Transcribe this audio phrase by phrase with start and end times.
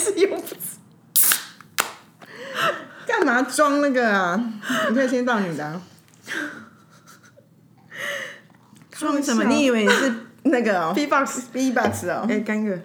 [0.00, 0.56] 是用不
[3.06, 4.42] 干嘛装那个啊？
[4.88, 5.82] 你可以先到你的、啊。
[8.90, 9.44] 装什么？
[9.44, 12.26] 你以为你是那个哦 B box，B box 哦？
[12.28, 12.78] 哎，干个。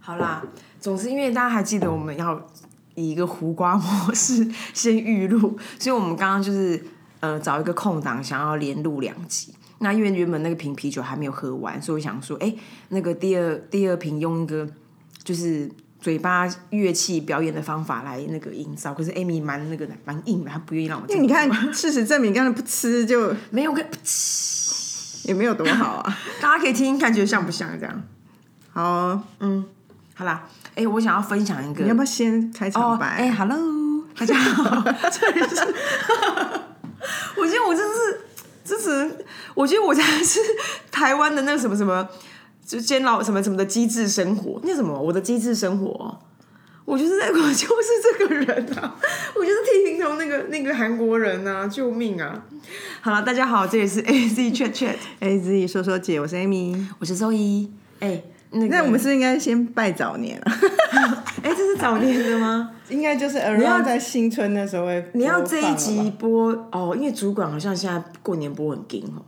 [0.00, 0.42] 好啦，
[0.80, 2.48] 总之因为大家还记得我们要
[2.94, 6.84] 以一个胡瓜模式先预录，所以我们刚刚就是
[7.20, 9.54] 呃找一个空档，想要连录两集。
[9.82, 12.54] 那因为原本那个瓶啤酒还没有喝完，所以我想说，哎、
[12.90, 14.68] 那个第二第二瓶用一个
[15.24, 18.94] 就是嘴巴乐器表演的方法来那个营造。
[18.94, 21.06] 可是 Amy 蛮那个的蛮硬的，她不愿意让我。
[21.08, 26.18] 因为你看，事实证明，刚才不吃就没有不吃，也没有多好啊。
[26.40, 28.02] 大家可以听听看，觉得像不像这样？
[28.72, 29.24] 好哦、
[30.14, 33.06] 好啦，哎、我想要分享一个你要不要先开哦场，白？
[33.06, 35.56] 哎、h e l l o 大家好，这里是，
[37.36, 38.20] 我觉得我真是，
[38.70, 39.24] 这是，
[39.54, 40.38] 我觉得我家是
[40.92, 42.08] 台湾的那个什么什么，
[42.64, 46.18] 就监牢什么什么的机智生活，那什么我的机智生活哦、
[46.84, 48.96] 我就是在， 我就是这个人啊，
[49.36, 52.44] 我就是替平头那个那个韩国人啊，救命啊！
[53.00, 56.86] 好了，大家好，这里是 A Z Chat Chat，A Z 说说姐，我是 Amy。
[57.00, 60.52] 我是周一，哎、那我们是不是应该先拜早年啊？
[61.42, 62.70] 哎、这是早年的吗？
[62.90, 69.22] 应该就是要 around 在新春的时候会你要这一集，播哦，因为主管好像现在过年播很紧哦。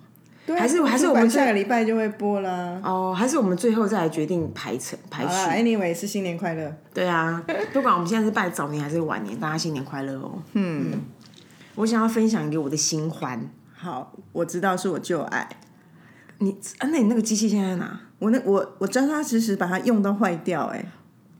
[0.45, 2.81] 对啊还是还是我们下个礼拜就会播啦。
[2.83, 5.63] 哦，还是我们最后再来决定排程排序。
[5.63, 6.75] ，anyway 是新年快乐。
[6.93, 7.41] 对啊，
[7.73, 10.43] 不管我们现在是拜早年还是晚年，大家新年快乐哦。
[10.55, 11.01] 嗯，
[11.77, 13.49] 我想要分享给我的新欢。
[13.73, 15.49] 好，我知道是我旧爱。
[16.39, 18.01] 你啊，那你那个机器现在在哪？
[18.19, 20.85] 我那我我扎扎实实把它用到坏掉、哎，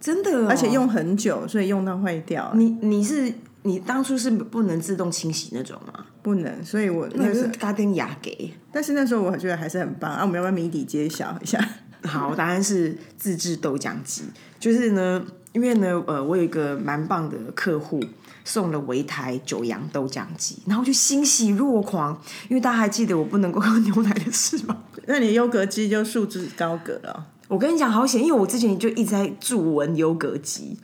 [0.03, 6.05] 真的、哦，而且用很久，所以用到坏掉、你你是你当初是不能自动清洗那种吗？
[6.21, 8.53] 不能，所以我那个是那时候，嘎丁牙给。
[8.73, 10.23] 但是那时候我觉得还是很棒啊。
[10.23, 11.65] 我们要不要谜底揭晓一下？
[12.03, 14.25] 好，答案是自制豆浆机。
[14.59, 18.03] 就是呢，因为呢，呃，我有一个蛮棒的客户
[18.45, 24.77] 送了我一台九阳豆浆机，然后我就欣喜若狂，因为大家还记得我不能够喝牛奶的事吗？
[25.07, 27.23] 那你优格机就束之高阁了哦。
[27.53, 30.75] 我跟你讲，好险，因为我之前就一直在注文优格机，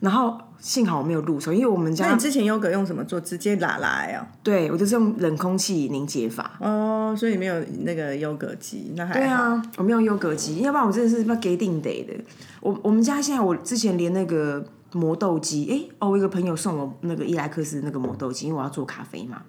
[0.00, 3.20] 然后幸好我没有入手，因为我们家那你之前优格用什么做？
[3.20, 4.26] 直接拉来哦。
[4.42, 6.58] 对我就是用冷空气凝结法。
[6.58, 7.54] 哦，所以你没有
[7.84, 9.20] 那个优格机，那还好。
[9.20, 12.14] 对啊，我没有优格机，要不然我真的是要给定得的。
[12.60, 19.40] 我我们家现在我之前连那个磨豆机，哎、哦，我一个朋友送我那个伊莱克斯那个磨豆机，因为我要做咖啡嘛。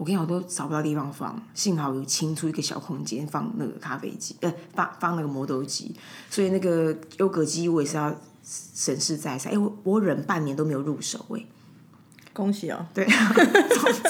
[0.00, 5.94] 我跟你讲，我都找不到地方放，幸好有清出一个小空间放那个咖啡机，呃，放放那个磨豆机，
[6.30, 9.52] 所以那个优格机我也是要审视再三。
[9.52, 11.44] 哎、我我忍半年都没有入手、哎，
[12.32, 12.86] 恭喜哦。
[12.94, 13.06] 对，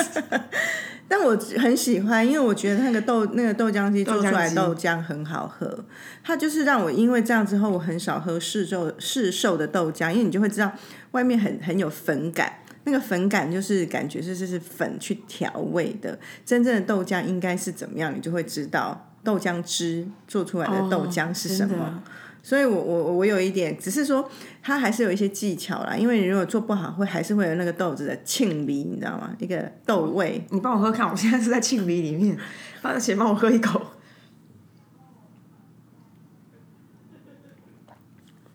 [1.08, 5.84] 但我很喜欢，因为我觉得那个豆那个豆浆机做出来机豆浆很好喝，
[6.22, 10.70] 它就是让我因为这样之后，我很少喝市售市售的豆浆，因为你就会知道
[11.10, 22.02] 外面很很有粉感，那个粉感就是感觉是是是粉去调味的，真正的豆浆应该是怎么样，你就会知道豆浆汁做出来的豆浆是什么。
[22.42, 24.26] 所以我我我有一点，只是说
[24.62, 29.30] 它还是有一些技巧啦，因为你如果做不好，会还是会有那个豆子的沁鼻，你知道吗？
[29.38, 30.42] 一个豆味。
[30.48, 32.34] 你帮我喝看，我现在是在沁鼻里面，
[32.80, 33.80] 而且帮我喝一口。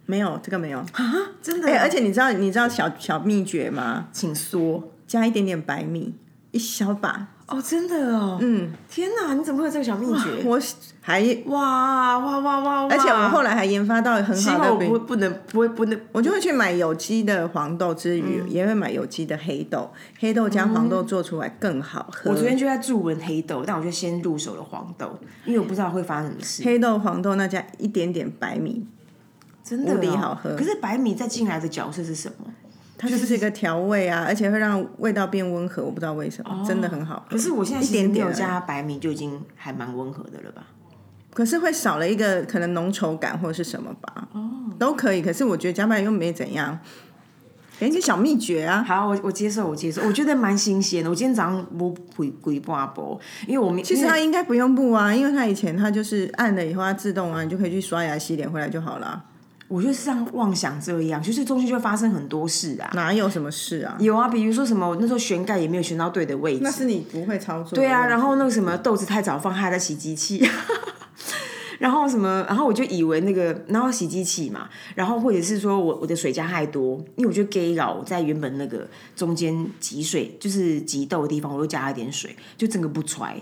[0.05, 1.13] 没有，这个没有啊。
[1.41, 4.07] 真的、哎、而且你知道你知道小小秘诀吗？
[4.11, 6.13] 请说加一点点白米，
[6.51, 7.27] 一小把。
[7.47, 10.41] 哦，真的哦，嗯，天哪，你怎么会有这个小秘诀？
[10.43, 10.59] 我
[10.99, 12.87] 还，哇哇哇哇哇！
[12.89, 22.31] 而且我后来还研发到很好的我不会不能不会不能，我就会去买有机的黄豆之余，嗯也会买有机的黑豆，黑豆加黄豆做出来更好喝。
[22.31, 26.63] 我昨天就在注文黑豆，但我就先入手了黄豆，因为我不知道会发生什么事。
[26.63, 28.87] 黑豆、黄豆那加一点点白米，
[29.65, 32.45] 真的、哦、无敌好喝可是白米再进来的角色是什么？
[32.97, 35.83] 它就是一个调味啊，而且会让味道变温和。
[35.83, 37.21] 我不知道为什么，真的很好喝。
[37.21, 40.67] 哦可是我现在一点点加白米，就已经还蛮温和的了吧？
[41.33, 44.29] 可是会少了一个可能浓稠感或者是什么吧？
[44.31, 45.21] 哦，都可以。
[45.21, 46.79] 可是我觉得加白又没怎样，
[47.77, 48.81] 给你个小秘诀啊。
[48.81, 51.09] 好，我我接受，我接受，我觉得蛮新鲜的。
[51.09, 59.25] 我今天早上我鬼鬼半波，因为我们其实它应该不用布啊，因为它以前它就是按了以后它自动啊，你就可以去刷牙洗脸回来就好了。
[59.67, 62.91] 我就是像妄想这样，就是中间就会发生很多事啊。
[62.93, 63.97] 哪有什么事啊？
[63.99, 66.59] 有啊，比如说什么，我那时候旋盖也没有旋到对的位置。
[66.61, 67.75] 那是你不会操作。
[67.75, 70.47] 对啊，然后那个什么豆子太早放，它还在洗机器。
[71.77, 83.35] 然后什么，然后我就以为那个，然后洗机器嘛，然后或者是说我我的水加太多，因为我就 gay 扰在原本那个中间挤水，就是挤豆的地方，我又加了一点水，就整个不出来。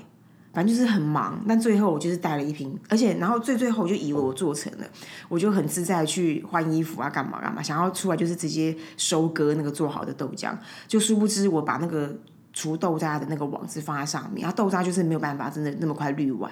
[0.54, 4.86] 反正就是很忙，但最后我就是带了一瓶，而且然后最最后我就以为我做成了，
[5.28, 10.56] 我就很自在去换衣服啊，干嘛干嘛，想要出来就是直接收割那个做好的豆浆，
[10.88, 12.16] 就殊不知我把那个
[12.54, 16.52] 除豆渣的那个网子放在上面，然后豆渣就是没有办法真的那么快滤完，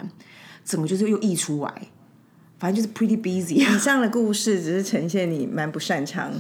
[0.66, 1.72] 整个就是又溢出来，
[2.58, 3.54] 反正就是 pretty busy。
[3.54, 6.32] 以 上的故事只是呈现你蛮不擅长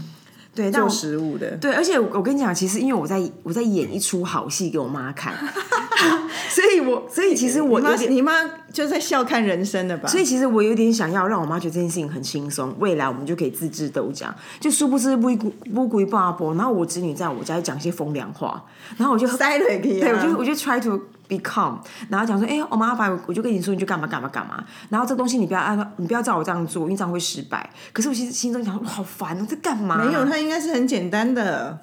[0.54, 1.56] 对，但做食物的。
[1.58, 5.34] 对，而且我我跟你讲，其实因为我在我在演一出好戏给我妈看，
[6.50, 8.12] 所以我所以其实我你妈有点。
[8.12, 8.34] 你妈
[8.72, 10.08] 就在笑看人生的吧？
[10.08, 14.28] 所以其实我有点想要让我妈觉得这件事情很轻松，未来我们就可以自制豆浆。
[14.60, 18.64] 就殊不知不一不归爸婆，然后我侄女在我家就讲一些风凉话，
[18.98, 20.08] 然后我就塞了也可以、啊。
[20.08, 21.78] 对，我就我就 try to be calm，
[22.10, 27.70] 然后讲说，哎、我妈爸，我就跟你说，你就干嘛干嘛干嘛，然后这东西你不要按照，你不要照我这样做，因为这样会失败。
[27.92, 29.98] 可是我其实心中想说，好烦哦，这干嘛？
[29.98, 31.78] 没有，它应该是很简单的，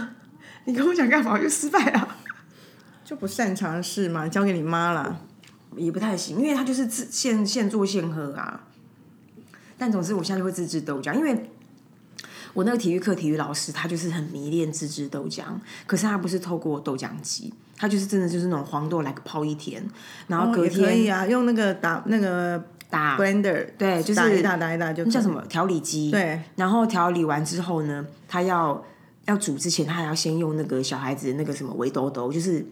[0.64, 1.32] 你跟我讲干嘛？
[1.32, 2.08] 我就失败了。
[3.12, 5.18] 就不擅长的事嘛，交给你妈啦。
[5.76, 8.64] 也不太行，因为她就是自现现做现喝啊。
[9.76, 11.50] 但总之，我现在就会自制豆浆，因为
[12.54, 15.42] 我那个体育课体育老师他就是很迷恋自制豆浆，
[15.86, 19.86] 可是他不是透过豆浆机，他就是真的就是那种黄豆来泡一天，
[20.28, 25.04] 然后隔哦可以天啊，用那个打那个打 blender，对就是打一打打一打就？
[25.04, 28.82] 那叫什么调理机，对，然后调理完之后呢，他要
[29.26, 32.64] 要煮之前，他还要先用那个小孩子的那个什么围兜兜，就是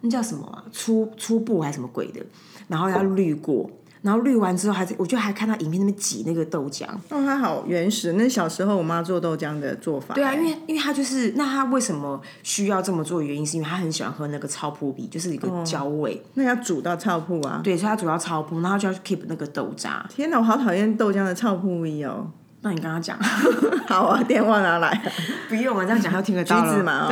[0.00, 2.20] 那叫什么啊粗粗布还是什么鬼的，
[2.68, 3.70] 然后要滤过，
[4.00, 6.86] 然后滤完之后还是我就还看到影片那边挤那个豆浆。
[7.10, 8.14] 哦，它好原始。
[8.14, 10.14] 那小时候我妈做豆浆的做法。
[10.14, 13.20] 对啊，因为因为他就是那他为什么需要这么做？
[13.20, 16.22] 原因是因为他很喜欢喝那个超扑比，就是一个焦味。
[16.32, 17.60] 那要煮到超铺啊！
[17.62, 20.06] 对，所以他煮到超扑，然后就要 keep 那个豆渣。
[20.08, 22.30] 天哪，我好讨厌豆浆的超铺味哦。
[22.62, 23.18] 那你跟他讲，
[23.88, 25.02] 好啊，电话拿来。
[25.48, 26.74] 不用啊，这样讲他听得橘到了。
[26.74, 27.08] 子嘛，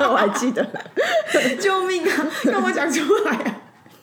[0.00, 0.66] 哦， 我还记得。
[1.60, 2.26] 救命啊！
[2.44, 3.56] 让我讲出来啊！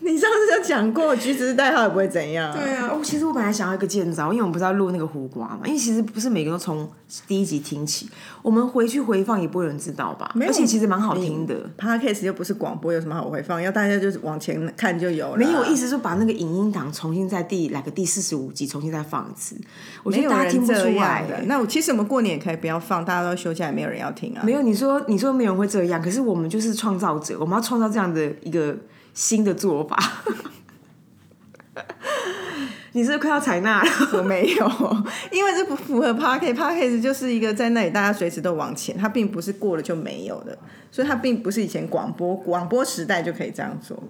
[0.11, 2.53] 你上次就讲过，橘子是代号也不会怎样。
[2.53, 6.87] 对啊，哦，其实我本来想要一个建造，因为我们不是要录那个胡瓜嘛，因为其实不是每个都从
[7.27, 8.07] 第一集听起，
[8.43, 10.31] 我们回去回放也不会有人知道吧？
[10.35, 11.55] 有而且其实蛮好听的。
[11.77, 13.59] Podcast 又不是广播，有什么好回放？
[13.59, 15.37] 要大家就是往前看就有了。
[15.37, 19.55] 没有意思，说把那个影音档重新在第来个第四十五集重新再放一次，
[20.03, 21.41] 我觉得大家听不出来样的。
[21.47, 24.43] 那我其实我们过年也可以不要放，大家都休假，也没有人要听啊。
[24.43, 28.75] 没有，你说你说没有人会这样，可是我们就是创造者，我们要创造这样的一个
[29.15, 29.97] 新的做法。
[32.93, 33.89] 你是不是快要采纳了？
[34.13, 34.71] 我没有，
[35.29, 36.53] 因为这不符合 Podcast。
[36.55, 40.57] Podcast 就是一个在那里大家随时都往前，它并不是过了就没有的，
[40.91, 44.01] 所以它并不是以前广播广播时代就可以这样做。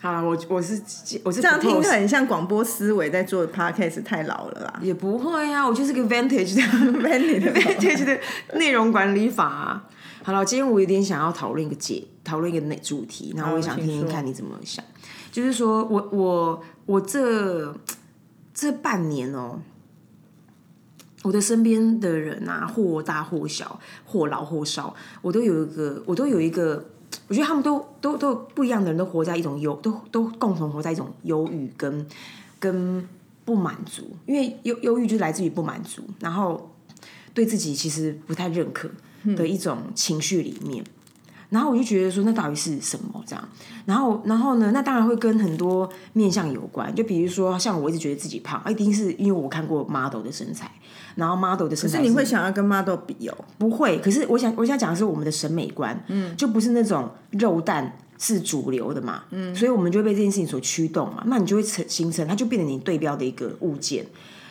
[0.00, 0.80] 好了，我我是
[1.22, 4.80] 我是这样听 propose 很像广播思维在做 Podcast，太老了啦。
[4.80, 6.62] 也不会啊，我就是个 vantage 的
[7.06, 7.40] Vanity
[8.06, 8.18] 的
[8.54, 9.84] 内容管理法、啊。
[10.26, 14.82] 好了，今天我有点想要讨论一个解，讨论一个内主题，然后我也想听听看你怎么想。
[15.30, 17.76] 就是说我我我这
[18.54, 19.60] 这半年哦、
[21.24, 26.82] 我的身边的人啊，或大或小，或老或少，我都有一个，我都有一个，
[27.28, 32.06] 我觉得他们都都都不一样的人，都活在一种忧，都都共同活在一种忧郁跟
[32.58, 33.06] 跟
[33.44, 36.74] 不满足，因为忧忧郁就来自于不满足，然后
[37.34, 38.88] 对自己其实不太认可
[39.36, 40.84] 的一种情绪里面。
[41.50, 43.48] 然后我就觉得说，那到底是什么这样？
[43.84, 44.72] 然后，然后呢？
[44.72, 46.92] 那当然会跟很多面相有关。
[46.92, 50.68] 就比如说，像我一直觉得自己胖，一定是因为我看过 model 的身材，
[51.14, 53.44] 然后 model 的身材可是你会想要跟 model 比哦？
[53.56, 54.00] 不会？
[54.00, 61.22] 可是我想，我想讲的是我们的审美观，嗯，就不是那种肉蛋是主流的嘛，嗯，所以我们就会被这件事情所驱动嘛。
[61.26, 64.04] 那你就会成形成，它就变成你对标的一个物件。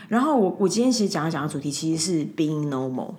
[0.08, 3.16] 然后我我今天其实讲要讲的主题其实是 being normal，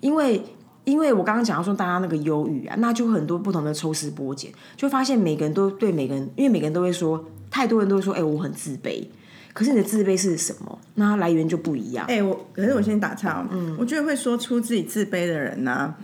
[0.00, 0.42] 因为
[0.90, 9.06] 因为我刚刚讲到说大家那个忧郁啊，那就很多不同的抽丝剥茧，就发现每个人都对每个人，因为每个人都会说，太多人都会说，哎、我很自卑。
[9.52, 10.78] 可是你的自卑是什么？
[10.94, 12.06] 那来源就不一样。
[12.06, 15.94] 哎、我可是我先打岔、嗯，我觉得会说出自己自卑的人呢、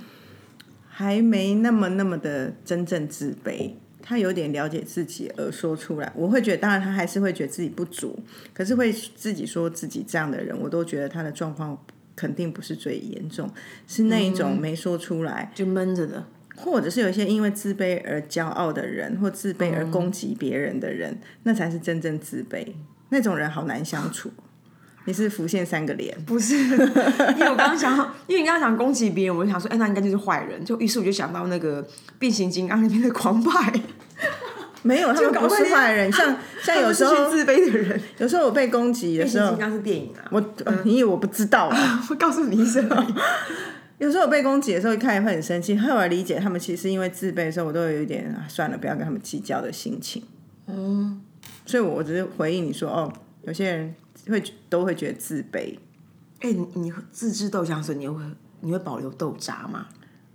[0.89, 3.71] 还没那么那么的真正自卑。
[4.09, 8.17] 他有点了解自己而说出来，我会觉得，当然他还是会觉得自己不足，
[8.55, 11.77] 可是会自己说自己这样的人，我都觉得他的状况
[12.17, 13.49] 肯定不是最严重，
[13.87, 22.67] 是那一种没说出来，就闷着的，或者是有一些因为自卑而骄傲的人，或自卑而攻击别人的人，那才是真正自卑。
[23.11, 24.33] 那种人好难相处。
[25.09, 27.97] 你是浮现三个脸，不是， 因为我刚刚想，
[28.27, 30.65] 因为你刚刚想攻击别人，我就想说，哎、那应该就是坏人。
[30.65, 31.87] 就于是我就想到那个
[32.19, 33.73] 变形金刚里面的狂派，
[34.83, 36.11] 没有，他们不是坏人。
[36.13, 38.01] 像像有时候自卑的人。
[38.19, 42.07] 有时候我被攻击的时候是电影啊，我、呃你以为我不知道啊？
[42.11, 42.89] 我告诉你一声。
[43.99, 45.77] 有时候我被攻击的时候，一看也会很生气。
[45.77, 50.23] 后来理解他们其实因为自卑的时候，我都有一点啊，算了，不要跟他们计较的心情。
[50.67, 51.23] 嗯，
[51.65, 53.13] 所以我只是回应你说，哦，
[53.45, 53.95] 有些人
[54.29, 55.77] 会都会觉得自卑。
[56.41, 58.23] 哎、你你自制豆浆的时，你会
[58.61, 59.87] 你会保留豆渣吗？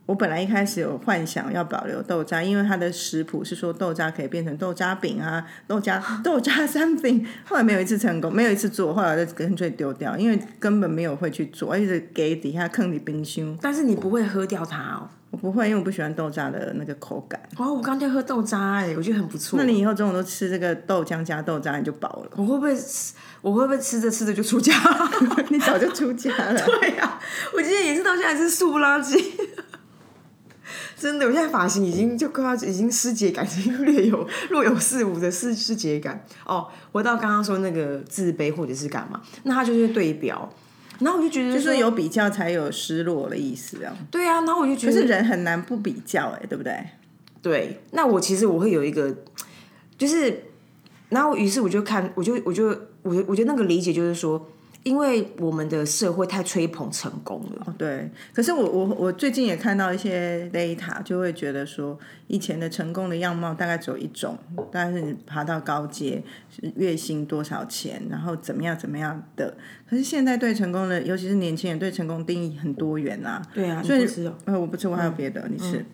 [0.08, 13.58] 我本来一开始有幻想要保留豆渣，因为它的食谱是说豆渣可以变成豆渣饼啊，豆渣 豆渣三饼，后来没有一次成功，没有一次做，后来我就干脆丢掉，因为根本没有会去做，而且给底下坑里冰箱。
[13.62, 15.08] 但是你不会喝掉它哦。
[15.30, 17.40] 我不会，因为我不喜欢豆渣的那个口感。
[17.56, 19.58] 哦，我刚在喝豆渣哎、我觉得很不错。
[19.58, 22.32] 那你以后中午都吃这个豆浆加豆渣，你就饱了。
[22.36, 23.14] 我会不会吃？
[23.42, 24.74] 我会不会吃着吃着就出家？
[25.48, 26.54] 你早就出家了。
[26.66, 27.18] 对呀、
[27.56, 29.16] 我今天也是到现在还是素不拉几。
[31.02, 36.24] 真的，我现在发型已经就快要已经失节感，已经略有 若有似无的失失节感。
[36.46, 40.48] 哦，回到刚刚说那个自卑或者是干嘛，那他就是对标。
[41.00, 43.92] 然后我就觉得就是有比较才有失落的意思啊。
[44.12, 46.80] 对啊，然后我就觉得可是人很难不比较哎、对不对？
[47.42, 49.12] 对，那我其实我会有一个，
[49.98, 50.44] 就是，
[51.10, 52.68] 然后于是我就看，我就我就
[53.02, 54.48] 我我觉得那个理解就是说，
[54.84, 64.36] 因为我们的社会太吹捧成功了，对，可是我我我最近也看到一些 data，就会觉得说，以前的成功的样貌大概只有一种，
[64.72, 69.56] 大概是你爬到高阶，是月薪多少钱，然后怎么样怎么样的。
[69.88, 73.40] 可是现在对成功的，尤其是年轻人对成功定义很多元啊。
[73.54, 74.08] 对啊，所以
[74.48, 75.86] 我不吃，我还有别的，你吃。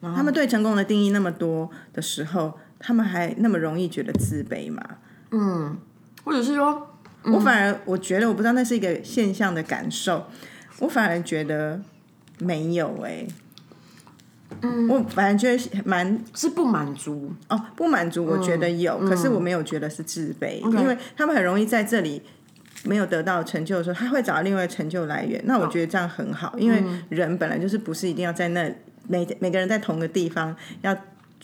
[0.00, 4.80] 他们对成功的定义那么多的时候，他们还那么容易觉得自卑吗？
[5.32, 5.76] 嗯
[6.24, 6.87] 或者是说，
[7.32, 10.26] 我反而我觉得我不知道那是一个现象的感受，
[10.80, 11.80] 我反而觉得
[12.38, 13.26] 没有哎、
[14.62, 22.22] 嗯，我反正觉得蛮是不满足，哦不满足，我觉得有，可是我没有觉得是自卑，因为他们很容易在这里
[22.84, 25.40] 没有得到成就的时候，他会找到另外成就来源。
[25.44, 28.72] 那我觉得这样很好，因为人本来就是不是一定要在那
[29.08, 30.96] 每每个人在同个地方要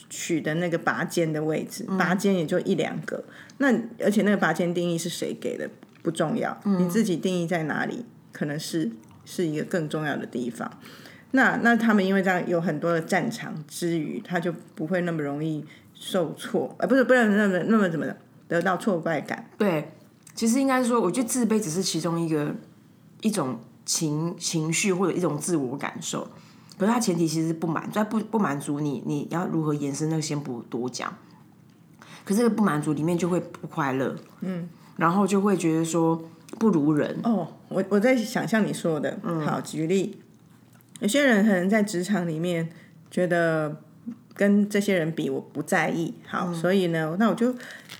[0.09, 3.23] 取的那个拔尖的位置，拔尖也就一两个。
[3.57, 5.69] 那而且那个拔尖定义是谁给的
[6.01, 8.91] 不重要，你自己定义在哪里，可能是
[9.23, 10.69] 是一个更重要的地方。
[11.31, 19.49] 那那他们因为这样有很多的战场之余，他就不会那么容易受挫，呃，不是不是那么那么怎么的得到挫败感。
[19.57, 19.91] 对，
[20.33, 22.55] 其实应该说，我觉得自卑只是其中一个
[23.21, 26.25] 一种情情绪或者一种自我感受，
[26.77, 31.13] 可是它前提其实是不满，在不不满足你，你要如何延伸，那个先不多讲。
[32.25, 34.67] 可是不满足里面就会不快乐，嗯，
[34.97, 36.21] 然后就会觉得说
[36.59, 40.19] 不如人，哦，我我在想象你说的，好，举例，
[40.99, 42.67] 有些人可能在职场里面
[43.11, 43.77] 觉得
[44.33, 47.53] 跟这些人比，我不在意，好，所以呢，那我就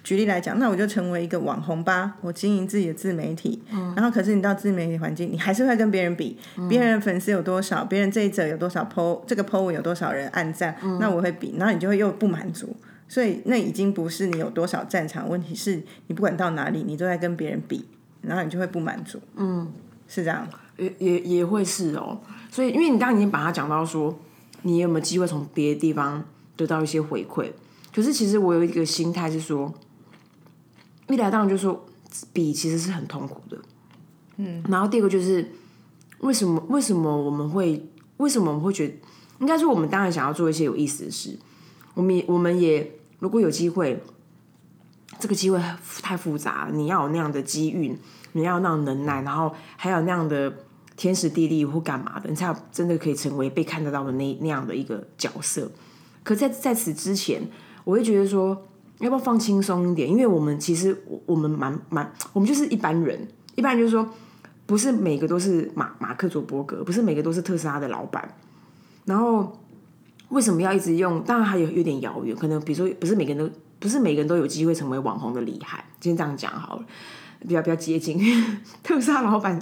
[0.04, 3.62] 举例来讲，那我就成为一个网红吧，我经营自己的自媒体，
[3.96, 12.76] 然后可是你到自媒体环境，你还是会跟别人比，别人粉丝有多少，别人这一则有多少 PO，这个 PO 文有多少人按赞，那我会比，然后你就会又不满足。
[13.08, 17.86] 所以那已经不是你有多少战场问题，是你不管到哪里，你都在跟别人比，
[18.22, 19.20] 然后你就会不满足。
[19.36, 19.72] 嗯，
[20.08, 20.48] 是这样。
[20.78, 22.20] 也也也会是哦。
[22.52, 24.18] 所以，因为你刚刚已经把它讲到说，
[24.64, 26.22] 你有没有机会从别的地方
[26.58, 27.50] 得到一些回馈？
[27.94, 29.74] 可是其实我有一个心态是说，
[31.08, 31.86] 一来当然就说
[32.34, 33.58] 比其实是很痛苦的，
[34.36, 34.62] 嗯。
[34.68, 35.50] 然后第二个就是
[36.20, 38.94] 为什么为什么我们会为什么我们会觉得，
[39.40, 41.38] 应该说我们当然想要做一些有意思的事，
[41.96, 44.04] 我们也我们也如果有机会。
[45.18, 45.58] 这个机会
[46.02, 47.98] 太复杂，你要有那样的机遇，
[48.34, 50.54] 你要那样能耐，然后还有那样的
[50.98, 55.72] 天时地利或干嘛的，你才真的可以成为被看得到的那那样的一个角色。
[56.22, 57.42] 可在在此之前，
[57.86, 58.62] 我会觉得说，
[59.00, 60.10] 要不要放轻松一点？
[60.10, 63.26] 因为我们其实我我们蛮蛮，我们就是一般人，
[63.56, 64.14] 一般人就是说，
[64.66, 68.36] 不是每个都是马马克·佐伯格，不是每个都是特斯拉的老板，
[69.06, 69.58] 然后
[70.36, 71.22] 为什么要一直用？
[71.24, 73.50] 当然还有有点遥远，可能比如说不是每个人都
[73.80, 75.84] 不是每个人都有机会成为网红的厉害。
[76.02, 76.86] 先这样讲好了，
[77.48, 78.20] 比较比较接近
[78.84, 79.60] 特斯拉老板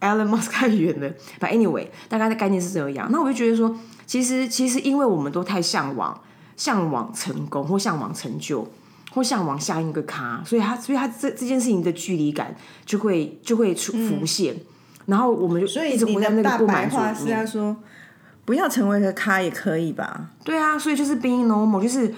[0.00, 1.10] Elon Musk 太远了。
[1.40, 3.08] But anyway，大概的概念是这样。
[3.10, 3.74] 那我就觉得说，
[4.06, 6.20] 其实其实因为我们都太向往
[6.56, 8.70] 向往成功或向往成就。
[9.12, 12.54] 或向往下一个咖，所以他，所以他这这件事情的距离感
[12.86, 14.54] 就会就会出浮现，
[15.06, 17.76] 然后我们就所以一直活在那个你的大不满足白话是要说，
[18.44, 20.30] 不要成为一个咖也可以吧？
[20.44, 22.12] 对啊，所以就是 being normal，就是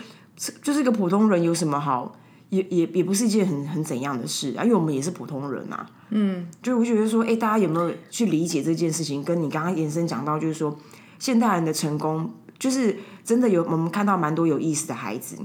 [0.63, 2.17] 就是一个普通人，有什么好？
[2.51, 5.89] 也也也不是一件很很怎样的事啊，因为我们也是普通人啊。
[6.11, 9.25] 嗯，就我觉得说，哎、大家有没有去理解这件事情？
[9.25, 10.79] 跟你刚刚延伸讲到，就是说，
[11.19, 15.37] 现代人的成功，就是真的有我们看到蛮多有意思的孩子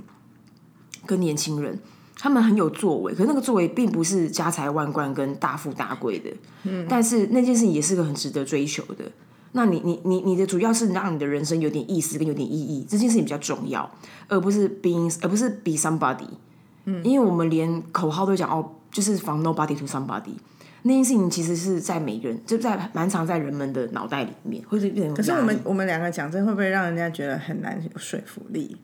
[1.06, 1.80] 跟年轻人，
[2.18, 6.30] 他们很有作为，可是那个作为并不是家财万贯跟大富大贵的，
[6.64, 9.06] 嗯，但是那件事情也是个很值得追求的。
[9.54, 13.90] 那你你你你的主要是让你的人生有点意思跟有点意义，这件事情比较重要，
[14.28, 16.28] 而不是 being 而不是 be somebody。
[16.86, 20.34] 嗯，因为我们连口号都讲哦，就是 from nobody to somebody。
[20.84, 24.88] 那件事情其实是在每个人就在蛮常在人们的脑袋里面，或者。
[25.14, 28.78] 可是我们我们两个讲这会不会让人家觉得很难有说服力？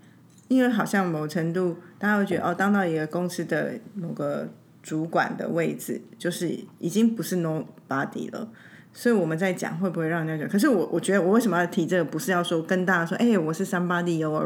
[0.49, 4.49] 因为好像某程度大家会觉得哦，当到一个公司的某个
[4.81, 8.49] 主管的位置，就是已经不是 nobody 了。
[8.93, 10.51] 所以我们在讲会不会让人家觉得？
[10.51, 12.05] 可是我我觉得我为什么要提这个？
[12.05, 14.45] 不是要说跟大家说，哎，我是三八 D 哦，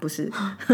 [0.00, 0.30] 不是。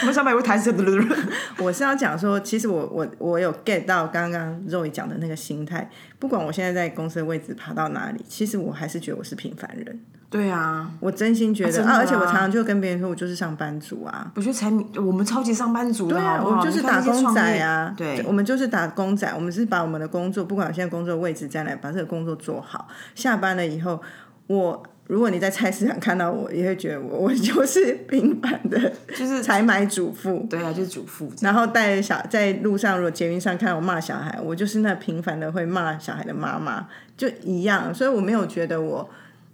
[0.00, 1.16] 我们三八会谈什么？
[1.62, 5.90] 我是要讲说，其实我我我有 get 到刚刚肉 y 讲的那个心态。
[6.18, 10.00] 不管我现在在公司的位置爬到哪里，其实我还是觉得我是平凡人。
[10.28, 14.30] 对啊，我真心觉得啊，而且我常常就跟别人说，我就是上班族啊。
[14.34, 17.94] 我觉得才我们超级上班族的，我们就是打工仔啊。
[17.96, 22.88] 对，我们就是打工仔，我们是把我们的工作，不管我现在工作位置在哪，把这个工作做好。
[23.14, 24.02] 下班了以后，
[24.48, 30.44] 我如果你在菜市场看到我，也会觉得我我就是平凡的，就是采买主妇。
[30.50, 31.32] 对啊，就是主妇。
[31.40, 37.94] 然后带着小在路上，如果捷运上看到我骂小孩，我就是那平凡的会骂小孩的妈妈，就一样。
[37.94, 39.08] 所以我没有觉得我。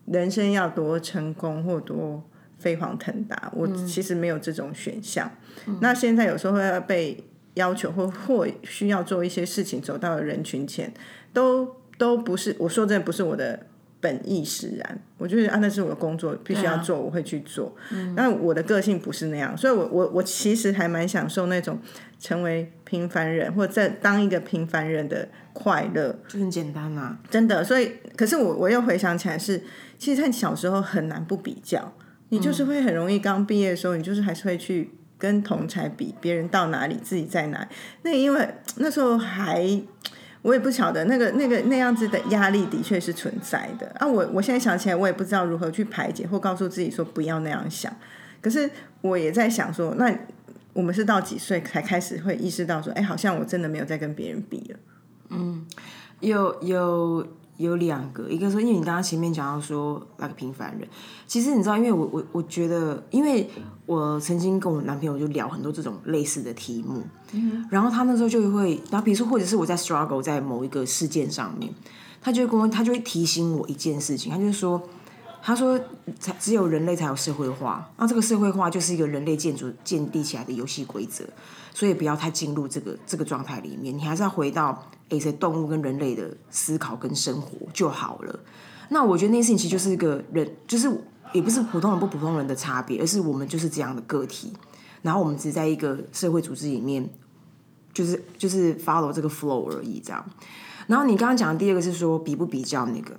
[0.07, 2.23] 人生要多成功或多
[2.59, 5.31] 飞黄腾达，我其实没有这种选项。
[5.81, 10.93] 那现在有时候会被要求或或需要做一些事情，走到人群前，
[11.33, 13.67] 都都不是我说真的不是我的
[14.03, 15.01] 本意使然。
[15.17, 17.75] 我觉得啊，那是我的工作，必须要做，我会去做。
[18.15, 21.79] 那我的个性不是那样，所以我我我其实还蛮享受那种
[22.19, 27.65] 成为平凡人，或者在当一个平凡人的快乐，就很简单啊，真的。
[27.65, 29.63] 所以，可是我我又回想起来是。
[29.99, 31.93] 其实，在小时候很难不比较，
[32.31, 37.69] 你就是会很容易刚毕业的时候，你就是还是会去跟同才比，别人到哪里，自己在哪。
[38.03, 39.63] 那因为那时候还，
[40.43, 44.07] 我也不晓得那个那个那样子的压力的确是存在的啊。
[44.07, 47.95] 我我现在想起来，我也不知道如何去排解或告诉自己说不要那样想。
[48.41, 48.71] 可是
[49.01, 50.13] 我也在想说，那
[50.73, 54.79] 我们是到几岁才开始会意识到说，哎，好像我真的没有在跟别人比了。
[55.31, 55.67] 嗯，
[56.21, 57.27] 有有。
[57.59, 60.89] 有两个，一个说，因为你刚刚前面讲到说那个平凡人，
[61.29, 63.49] 其实你知道，因为我我我觉得，因为
[63.93, 67.03] 我曾经跟我男朋友就聊很多这种类似的题目，
[67.71, 71.73] 然后他那时候就会，然后比如说或者是我在 struggle 在某一个事件上面，
[72.21, 74.83] 他就会跟我，他就会提醒我一件事情，他就说，
[75.43, 75.79] 他说
[76.19, 81.25] 才只有人类才有社会化，那这个社会化就是一个人类建筑建立起来的游戏规则，
[81.75, 84.83] 所以不要太进入这个这个状态里面，你还是要回到。
[85.09, 88.41] 诶，在动物跟人类的思考跟生活就好了。
[88.89, 90.89] 那我觉得那件事情其实就是一个人，就是
[91.33, 94.53] 也不是普通人不普通人的差别，而是我们就是这样的个体。
[95.03, 97.09] 然后我们只在一个社会组织里面，
[97.93, 100.01] 就是就是 follow 这个 flow 而已。
[100.01, 100.25] 这样。
[100.87, 103.15] 然后你刚刚讲的第二个是说比不比较那个，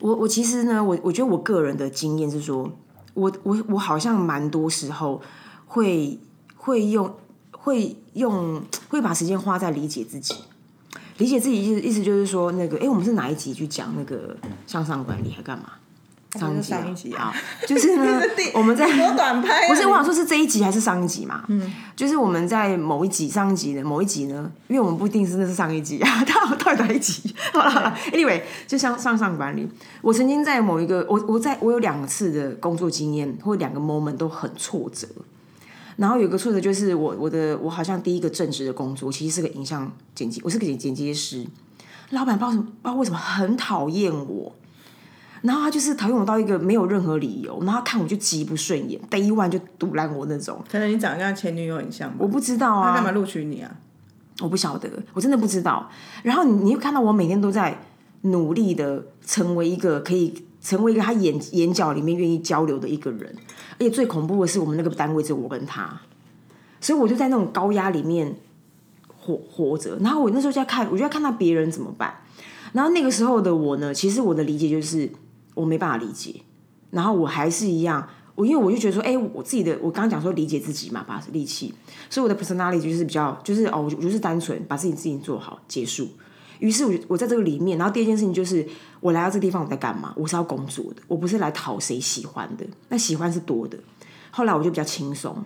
[0.00, 2.70] 我我其实呢，我我觉得我个人的经验是说，
[3.14, 5.20] 我我我好像蛮多时候
[5.66, 6.18] 会
[6.56, 7.14] 会用。
[7.60, 10.34] 会用会把时间花在理解自己，
[11.18, 14.34] 理解自己意思意思就是说，那个哎，我们是哪一集去讲那个
[14.66, 15.72] 向上管理还干嘛？
[16.36, 16.54] 上
[16.90, 17.34] 一集啊，
[17.66, 18.20] 就是呢，
[18.54, 18.86] 我们在
[19.16, 21.44] 短拍，不是我想说是这一集还是上一集嘛？
[21.48, 27.34] 嗯，就是我们在某一集上一集的某一集呢，因为我们不一定是那是上一集啊， 到到哪一集？
[27.52, 29.66] 好了，Anyway，就像上上管理，
[30.02, 35.08] 我曾经在某一个我我在我有两次的工作经验或两个 moment 都很挫折。
[35.96, 41.44] 然后有个挫折就是我我的我好像第一个正职的工作其实是个影像剪辑，我是个剪剪接师，
[42.10, 44.54] 老板不知道什么不知道为什么很讨厌我，
[45.42, 50.62] 然后他就是讨厌我到一个没有任何理由，然后看我就极不顺眼，day one 就堵烂我那种。
[50.70, 53.70] 可能你长得跟他前女友很像，我不知道啊，他干嘛录取你啊？
[54.40, 55.88] 我不晓得，我真的不知道。
[56.22, 57.80] 然后你你又看到我每天都在
[58.22, 63.34] 努力的成为一个可以成为一个他眼眼角里面愿意交流的一个人。
[63.72, 66.00] 而且最恐怖的是，我们那个单位只有我跟他，
[66.80, 68.36] 所以我就在那种高压里面
[69.16, 69.96] 活活着。
[70.00, 72.12] 然后我那时候就在看，我就在看到别人怎么办。
[72.72, 75.08] 然后那个时候的我呢，其实我的理解就是
[75.60, 76.42] 我没办法理解。
[76.90, 81.74] 然后我还是一样，我因为我就觉得说，哎，我自己的，我刚刚讲说理解自己嘛，把力气，
[82.08, 86.08] 所以我的 personality 就是比较，就是哦，我就是单纯把自己事情做好结束。
[86.60, 88.66] 于是，我我在这个里面，然后第二件事情就是，
[89.00, 90.12] 我来到这个地方，我在干嘛？
[90.16, 92.66] 我是要工作的，我不是来讨谁喜欢的。
[92.88, 93.78] 那喜欢是多的。
[94.30, 95.36] 后来我就比较轻松。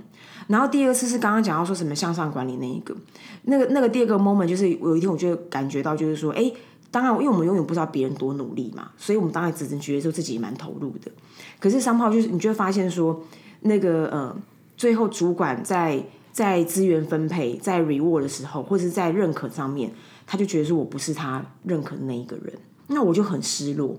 [0.48, 2.94] 然后第二次是刚刚讲到说什么向上管理那一个，
[3.42, 6.51] 那个那个第二个 moment 就是有一天我就感觉到，就是说，哎，
[6.92, 11.11] 当然，因为我们永远不知道别人多努力嘛，所以我们当然只能觉得说自己蛮投入的。
[11.59, 13.20] 可是三炮就是，你就会发现说，
[13.62, 14.37] 那个呃，
[14.76, 19.90] 最后主管在在资源分配、在 reward 的时候，或者是在认可上面。
[20.24, 22.52] 他就觉得说我不是他认可的那一个人，
[22.87, 23.98] 那我就很失落。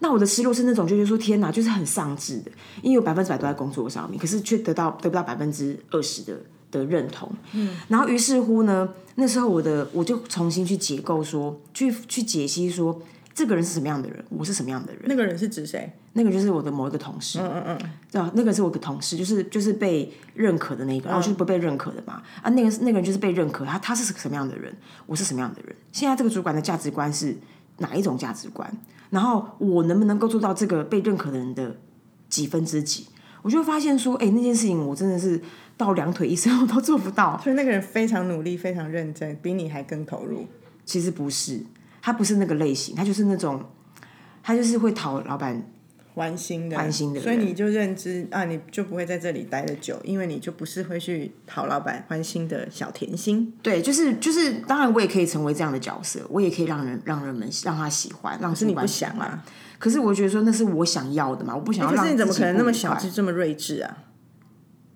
[0.00, 2.50] 那我的失落是那种就是说天哪，就是很丧志的，
[2.82, 7.30] 因为有百分之百都在工作上面，可是却得到得不到百分之二十的的认同。
[7.52, 13.00] 嗯，然后于是乎呢，那时候我的我就重新去解构说，去去解析说，
[13.34, 15.02] 这个人是什么样的人，我是什么样的人。
[15.06, 15.92] 那个人是指谁？
[16.14, 17.78] 那个就是我的某一个同事，嗯嗯
[18.12, 24.74] 嗯，啊，那个是我的同事，就是就是被认可的那个，然后就是不被认可的嘛，啊，那个那个人就是被认可，他他是什么样的人，
[25.06, 25.76] 我是什么样的人？
[25.92, 27.36] 现在这个主管的价值观是
[27.76, 28.68] 哪一种价值观？
[29.10, 31.76] 然后我能不能够做到这个被认可的人的
[32.28, 33.06] 几分之几？
[33.42, 35.40] 我就发现说，哎，那件事情我真的是
[35.78, 37.40] 到两腿一伸我都做不到。
[37.42, 40.44] 所以那个人非常努力，非常认真，比你还更投入。
[40.84, 41.64] 其实不是，
[42.02, 43.64] 他不是那个类型，他就是那种，
[44.42, 45.62] 他就是会讨老板。
[46.14, 53.54] 欢心的，欢心的，所以你就认知啊，你就不会在这里待的久，因为你就不是会去讨老板欢心的小甜心。
[53.62, 59.44] 对，就是就是，当然我也可以成为这样的角色，我也可以让人让人们让他喜欢，让你不想啊。
[59.78, 61.96] 可是我觉得说那是我想要的嘛，我不想要。
[61.96, 63.98] 可是你怎么可能那么小就这么睿智啊？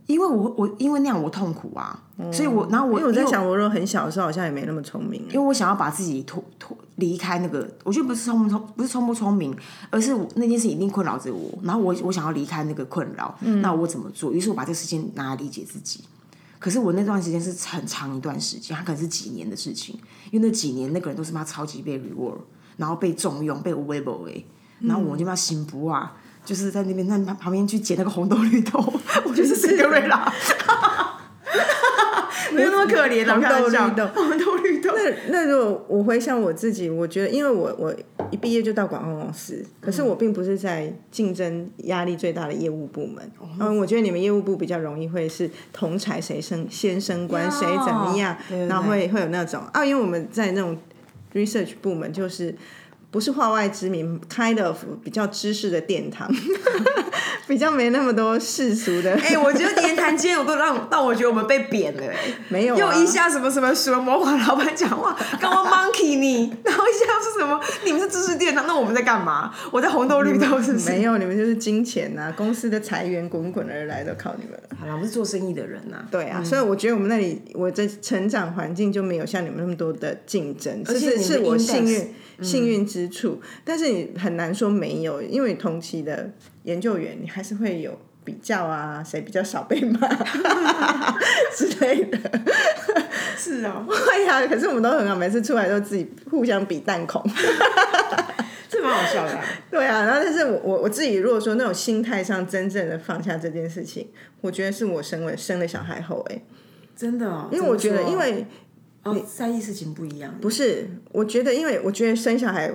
[0.06, 9.56] 因为我我因为那样我痛苦啊，所以我然后我因为我在想，我说很小的时候好像也没那么聪明，因为我想要把自己脱脱离开那个，我觉得不是聪不聪不是聪不聪明，
[9.90, 14.32] 而是那件事一定困扰着我，然后我我想要离开那个困扰，那我怎么做？
[14.32, 16.04] 于是我把这个时间拿来理解自己。
[16.58, 19.98] 可是我那段时间是很长一段时间，它可能是几年的事情，
[20.30, 22.38] 因为那几年那个人都是妈超级被 reward，
[22.76, 24.44] 然后被重用，被 w e b e
[24.78, 26.16] 然后我就妈心不啊。
[26.44, 28.78] 就是在那边，那旁边去捡那个红豆绿豆，
[29.24, 30.32] 我就是这个瑞拉，
[32.52, 33.24] 没有那么可怜。
[33.24, 34.90] 红豆绿豆，红豆绿豆。
[34.94, 37.94] 那那如果我回想我自己，我觉得，因为我我
[38.30, 43.30] 一毕业就到广告公司，可是我并不是在竞争压力最大的业务部门。
[43.60, 48.36] 嗯，我觉得你们业务部比较容易会是同才谁升先升官谁怎么样，
[48.68, 50.76] 然后会会有那种啊，因为我们在那种
[51.32, 52.54] research 部门就是。
[53.12, 56.26] 不是化外之名，kind of 比较知识的殿堂，
[57.46, 59.12] 比较没那么多世俗的。
[59.20, 62.02] 哎，我觉得言谈间我都让让我觉得我们被贬了。
[62.48, 67.60] 没有，又一下什么什么什么模仿老板讲话，刚刚 monkey 你，然后一下是什么？
[67.84, 69.52] 你们是知识殿堂，那我们在干嘛？
[69.70, 70.72] 我在红豆绿豆是？
[70.90, 74.76] 没有，你们就是金钱呐，公司的财源滚滚而来，都靠你们了。
[74.80, 76.02] 好了，我们是做生意的人呐。
[76.10, 82.14] 对啊，所以我觉得我们那里我的成长环境就没有像你们那么多的竞争，而且是我幸运。
[82.40, 86.30] 幸运之处，但是你很难说没有，因为同期的
[86.64, 90.08] 研究员，你还是会有比较啊，谁比较少被骂
[91.56, 92.18] 之类的。
[93.36, 97.22] 是啊，会啊，可是我们都很好，每次出来都自己互相比弹孔，
[98.68, 99.38] 这蛮好笑的。
[99.70, 104.08] 对啊，然后但是我我我自己如果说那种心态上真正的放下这件事情，
[104.40, 106.42] 我觉得是我生了生了小孩后，哎，
[106.94, 108.46] 真的，因为我觉得因为。
[109.04, 110.88] 哦在意事情不一样，不是？
[111.10, 112.72] 我觉得，因为我觉得生小孩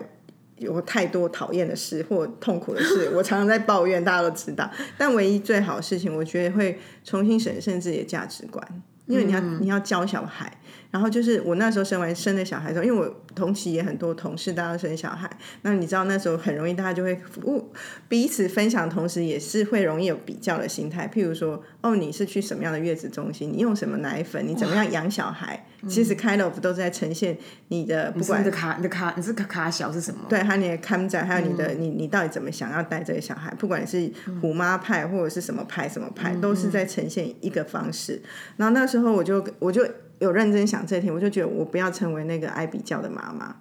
[0.57, 4.69] 有太多讨厌的事或痛苦的事，我常常在抱怨，大家都知道。
[4.97, 8.65] 但唯一最好的事情，我觉得会重新审视自己的价值观，
[9.05, 10.51] 因为你要你要教小孩。
[10.89, 15.29] 然后就是我那时候生完生的小孩之后，因为我同期也很多同事，大家生小孩，
[15.61, 17.69] 那你知道那时候很容易大家就会互
[18.07, 21.05] 彼此分享，同时也是会容易有比较的心态。
[21.13, 23.51] 譬如说，哦，你是去什么样的月子中心？
[23.51, 24.47] 你用什么奶粉？
[24.47, 25.66] 你怎么样养小孩？
[25.87, 27.37] 其实 kind of 都在呈现
[27.67, 30.21] 你的不管你的卡你的卡你是卡卡小是什么？
[30.29, 33.53] 对，还有你的看展，还有你的你你到底怎么想要带这个小孩？
[33.59, 34.11] 不管你是
[34.41, 38.21] 虎妈派或者是什么派什么派，都是在呈现一个方式。
[38.55, 39.85] 然后那时候我就我就。
[40.19, 43.55] 有认真想这题，我就觉得我不要成为那个爱比较的妈妈，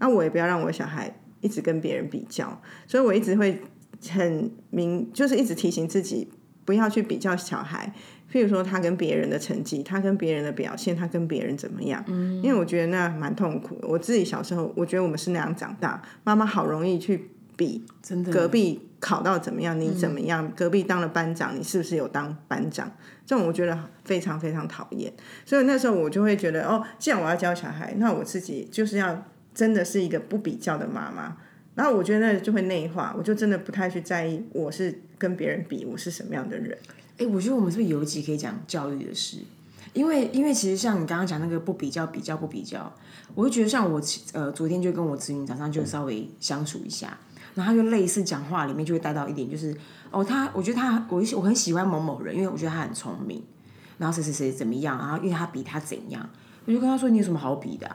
[0.00, 3.62] 那我也不要让我小孩一直跟别人比较，所以我一直会
[4.10, 6.28] 很明，就是一直提醒自己
[6.64, 7.92] 不要去比较小孩。
[8.32, 12.02] 譬如说他跟别人的成绩，他跟别人的表现，他跟别人怎么样？
[12.08, 13.78] 嗯，因为我觉得那蛮痛苦。
[13.82, 20.50] 我自己小时候，我觉得我们是那样长大，妈妈好容易去比，真的隔壁考到怎么样，你怎么样？
[20.56, 22.90] 隔壁当了班长，你是不是有当班长？
[23.24, 25.12] 这种我觉得非常非常讨厌，
[25.46, 29.24] 所以那时候我就会觉得，哦，既然我要教小孩，那我自己就是要
[29.54, 31.36] 真的是一个不比较的妈妈。
[31.74, 36.78] 然后我觉得那就会内化，我就真的不太去在意我是跟别人比，我是什么样的人。
[37.18, 39.38] 哎，我觉得我们是不是有一集可以讲教育的事？
[39.92, 42.92] 因为因为其实像你刚刚讲那个不比较，比较不比较，
[43.34, 44.00] 我就觉得像我
[44.32, 47.16] 呃昨天就跟我子女早上就稍微相处一下，
[47.54, 49.74] 然后就类似讲话里面就会带到一点就是。
[50.10, 53.42] 哦，他我觉得他我我很喜欢某某人，因为我觉得他很聪明，
[53.98, 56.30] 然后谁谁谁怎么样，然后因为他比他怎样，
[56.66, 57.88] 我就跟他说你有什么好比的，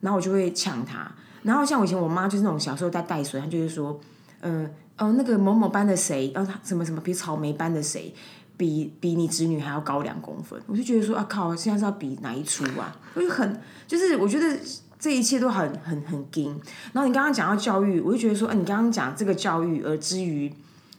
[0.00, 1.10] 然后我就会呛他。
[1.44, 4.00] 然后像我以前我妈就是那种小时候在带水，她就是说，
[4.40, 8.12] 嗯哦那个某某班的谁，哦他什么什么比草莓班的谁，
[8.56, 12.96] 比比你侄女还要高两公分，我就觉得说啊靠，现在是要比哪一出啊？
[13.14, 14.58] 我就很就是我觉得
[14.98, 16.50] 这一切都很很很惊。
[16.92, 20.52] 然后你刚刚讲到教育，我就觉得说，哎，你刚刚讲这个教育，而至于。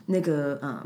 [0.08, 0.80] 那个嗯，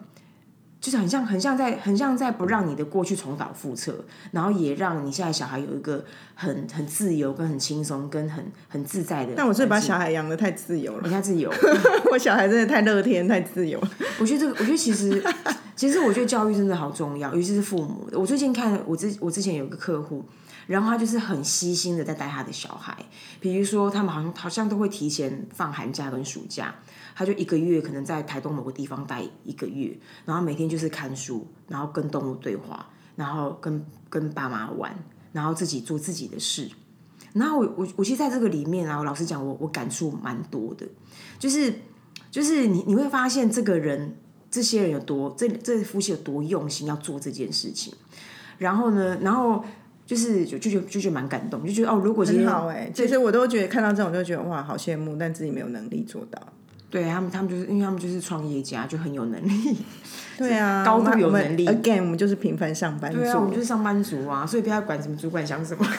[0.81, 3.95] 就是很像很像在很像在不让你的过去重蹈覆辙，
[4.31, 9.33] 然后也让你现在小孩有一个很很自由、跟很轻松、跟很很自在的。
[9.35, 11.53] 但我是把小孩养的太自由了，人家自由，
[12.11, 13.77] 我小孩真的太乐天、太自由。
[14.19, 15.21] 我觉得这个，我觉得其实
[15.75, 18.07] 其实我觉得教育真的好重要，尤其是父母。
[18.13, 20.23] 我最近看我之我之前有一个客户，
[20.67, 22.95] 然后他就是很悉心的在带他的小孩，
[23.41, 26.73] 比如说他们好像好像都会提前放寒假跟暑假。
[27.19, 34.97] 他就一个月可能在台东某个地方待一个月，然后每天就是看书，然后跟动物对话，然后跟跟爸妈玩，
[35.33, 36.69] 然后自己做自己的事。
[37.33, 40.87] 然后我我我其实在这个里面啊，我老实讲，我我感触蛮多的，
[41.37, 41.73] 就是
[42.31, 44.15] 就是你你会发现这个人
[44.49, 47.93] 这些人有多这这夫妻有多用心要做这件事情。
[48.57, 49.61] 然后呢，然后
[50.05, 56.41] 就是就就就就觉得蛮感动，就觉得哦，如果今天好哎，其实我都觉得看到这种就觉得哇，好羡慕，但自己没有能力做到。
[56.89, 59.77] 对他们，他们就是因为他们就是创业家，就很有能力。
[60.37, 61.67] 对啊，高度有能力。
[61.67, 63.19] Again，我们就是平凡上班族。
[63.19, 65.85] 对啊，我们就是上班族啊，所以不要管什么主管想什么。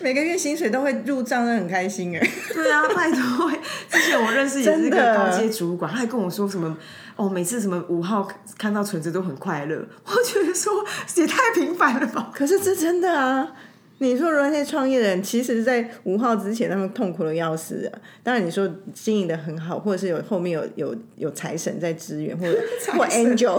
[0.00, 2.30] 每个月薪水都会入账，那很开心哎。
[2.52, 3.50] 对啊，拜托。
[3.88, 6.76] 之前我认识也是一个高阶主管，他还跟我说什么
[7.16, 9.76] 哦，每次什么五号看到存折都很快乐。
[10.04, 10.72] 我觉得说
[11.16, 12.30] 也太平凡了吧。
[12.34, 13.48] 可是这真的啊。
[13.98, 17.98] 你说那些创业的人，其实，在五号之前，他们痛苦的要死啊！
[18.22, 22.60] 当然，你说经营的很好，或者是有后面有有有财神在支援，或者
[22.92, 23.58] 或 angel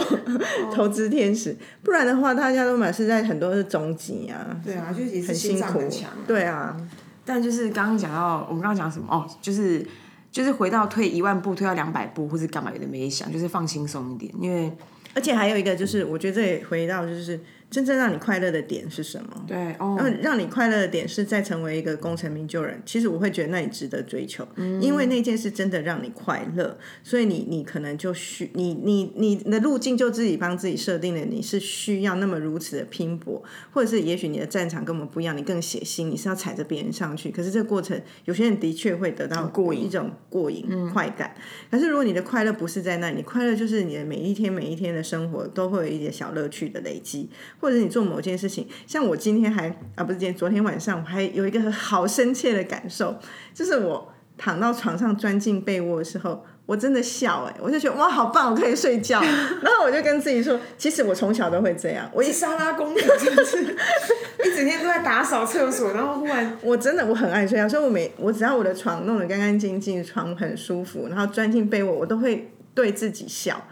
[0.71, 4.55] 投资天使，不然的话，大家都满是在很多是中级啊。
[4.63, 5.81] 对啊，就是很辛苦。
[6.27, 6.77] 对啊，
[7.25, 9.07] 但就是刚刚讲到，我们刚刚讲什么？
[9.09, 9.83] 哦，就是
[10.31, 14.71] 就是回到退一万步，退到两百步，或是干嘛有点没想，就是放轻松一点，因为
[15.15, 17.39] 而且还有一个就是，我觉得这也回到就是。
[17.69, 19.43] 真正让你快乐的点是什么？
[19.45, 22.81] 对，哦，让让你快乐的点是在成为一个功成名就人。
[22.85, 24.47] 其实我会觉得那你值得追求，
[24.81, 37.29] 因为那件事真的让你快乐，所以你你可能就需你你你的路径就自己帮自己设定了，你是需要那么如此的拼搏，或者是也许你的战场跟我们不一样，你更血腥，你是要踩着别人上去。
[37.29, 41.35] 可是这个过程，有些人的确会得到过瘾一种过瘾快感。
[41.69, 47.29] 可是如果你的快乐不是在那，你快乐就是你的每一天每一天的生活都会有一点小乐趣的累积。
[47.59, 53.17] 或者你做某件事情，像我今天还啊不是今天昨天晚上我还有一个好深切的感受，
[53.53, 59.19] 就是我躺到床上钻进被窝的时候，我真的笑哎，我就觉得哇好棒，我可以睡觉。
[59.63, 73.65] 然后我就跟自己说，其实我从小都会这样，我一沙拉公主真的是，一整天都在打扫厕所，然后忽然我真的我很爱睡觉，所以我每我只要我的床弄得干干净净，床很舒服，然后钻进被窝，我都会对自己笑。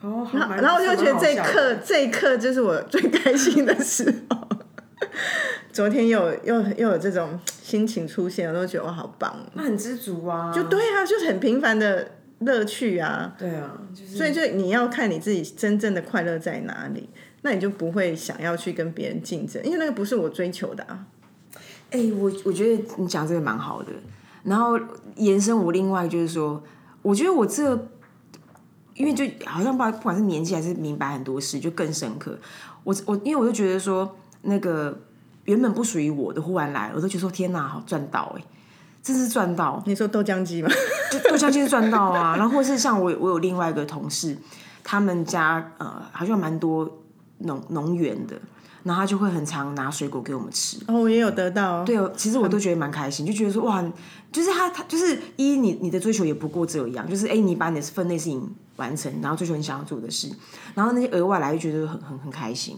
[0.00, 4.48] 哦，然后我就觉得这一刻，这一刻就是我最开心的时候。
[5.72, 9.36] 昨天又又又有这种心情出现，我都觉得我好棒。
[9.54, 13.32] 那很知足啊，就对啊，就是很平凡的乐趣啊。
[13.38, 17.08] 对啊，就是所以就你要看你自己真正的快乐在哪里，
[17.42, 21.06] 那你就不会想要去跟别人竞争，因为那个不是我追求的啊。
[21.90, 23.92] 哎，我我觉得你讲这个蛮好的，
[24.44, 24.78] 然后
[25.16, 26.62] 延伸我另外就是说，
[27.02, 27.88] 我觉得我这。
[28.98, 32.38] 因为就好像不不管是年纪还是明白很多事，就更深刻。
[32.84, 35.00] 我我因为我就觉得说，那个
[35.44, 38.42] 原本不属于我的忽然来，我都觉得说天哪，好赚到哎，
[39.02, 39.82] 真是赚到！
[39.86, 40.68] 你说豆浆机吗？
[41.30, 42.36] 豆浆机是赚到啊。
[42.36, 44.36] 然后或是像我我有另外一个同事，
[44.84, 46.98] 他们家呃好像蛮多
[47.38, 48.36] 农农园的。
[48.84, 50.78] 然后他就会很常拿水果给我们吃。
[50.86, 51.84] 哦，我也有得到。
[51.84, 53.84] 对哦，其实我都觉得蛮开心，就觉得说哇，
[54.32, 60.28] 就是他他就是一你你的追求也不过这样，就是哎你把你的分内事情完成，然后追求你想要做的事，
[60.74, 62.76] 然后那些额外来就觉得很很很开心。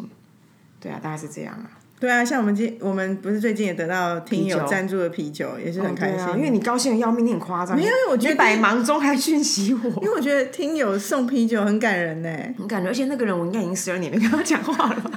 [0.81, 1.71] 对啊，大概是这样啊。
[2.01, 6.27] 对啊，像我们今我们不是最近也得到听友赞助的啤酒，也是很开心。
[6.35, 7.77] 因为你高兴的要命，你很夸张。
[7.77, 12.91] 没有，因为我觉得百忙中还讯息我，因为我觉得听友送啤酒很感人呢，很感人。
[12.91, 15.11] 而且那个人我应该已经十二年没跟他讲话了，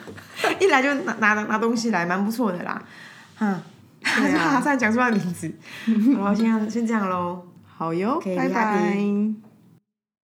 [0.60, 2.84] 一来就拿拿拿东西来，蛮不错的啦。
[3.40, 3.62] 嗯，
[4.04, 5.50] 马上讲出他的名字。
[6.20, 7.42] 好，先先这样喽。
[7.78, 8.94] 好哟，拜拜。